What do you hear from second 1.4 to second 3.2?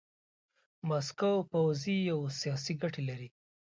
پوځي او سیاسي ګټې